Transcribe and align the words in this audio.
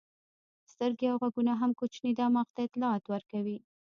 سترګې 0.71 1.07
او 1.09 1.17
غوږونه 1.21 1.53
هم 1.61 1.71
کوچني 1.79 2.11
دماغ 2.19 2.47
ته 2.55 2.59
اطلاعات 2.67 3.03
ورکوي. 3.07 3.57